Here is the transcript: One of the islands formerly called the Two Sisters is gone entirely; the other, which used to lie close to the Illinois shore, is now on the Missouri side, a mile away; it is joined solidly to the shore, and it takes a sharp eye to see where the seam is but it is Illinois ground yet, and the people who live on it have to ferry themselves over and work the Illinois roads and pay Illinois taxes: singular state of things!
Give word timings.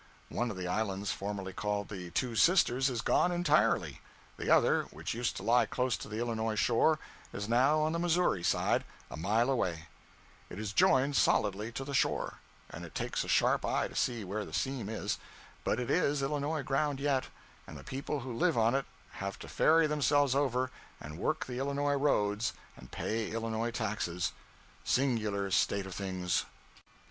One 0.29 0.49
of 0.49 0.57
the 0.57 0.67
islands 0.67 1.11
formerly 1.11 1.53
called 1.53 1.87
the 1.89 2.09
Two 2.09 2.35
Sisters 2.35 2.89
is 2.89 3.01
gone 3.01 3.31
entirely; 3.31 4.01
the 4.35 4.49
other, 4.49 4.85
which 4.89 5.13
used 5.13 5.37
to 5.37 5.43
lie 5.43 5.67
close 5.67 5.95
to 5.97 6.07
the 6.07 6.17
Illinois 6.17 6.55
shore, 6.55 6.97
is 7.31 7.47
now 7.47 7.79
on 7.81 7.91
the 7.91 7.99
Missouri 7.99 8.41
side, 8.41 8.83
a 9.11 9.15
mile 9.15 9.47
away; 9.51 9.89
it 10.49 10.57
is 10.57 10.73
joined 10.73 11.15
solidly 11.15 11.71
to 11.73 11.83
the 11.85 11.93
shore, 11.93 12.39
and 12.69 12.83
it 12.83 12.95
takes 12.95 13.23
a 13.23 13.27
sharp 13.27 13.63
eye 13.63 13.87
to 13.89 13.95
see 13.95 14.23
where 14.23 14.43
the 14.43 14.53
seam 14.55 14.89
is 14.89 15.19
but 15.63 15.79
it 15.79 15.91
is 15.91 16.23
Illinois 16.23 16.63
ground 16.63 16.99
yet, 16.99 17.25
and 17.67 17.77
the 17.77 17.83
people 17.83 18.21
who 18.21 18.33
live 18.33 18.57
on 18.57 18.73
it 18.73 18.87
have 19.19 19.37
to 19.37 19.47
ferry 19.47 19.85
themselves 19.85 20.33
over 20.33 20.71
and 20.99 21.19
work 21.19 21.45
the 21.45 21.59
Illinois 21.59 21.93
roads 21.93 22.53
and 22.75 22.89
pay 22.89 23.29
Illinois 23.29 23.69
taxes: 23.69 24.31
singular 24.83 25.51
state 25.51 25.85
of 25.85 25.93
things! 25.93 26.45